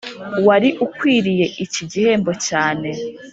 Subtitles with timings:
[0.47, 2.89] wari ukwiriye iki gihembo cyane.